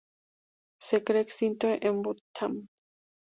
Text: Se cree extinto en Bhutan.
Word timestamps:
Se 0.79 1.03
cree 1.03 1.21
extinto 1.21 1.67
en 1.69 2.01
Bhutan. 2.01 2.67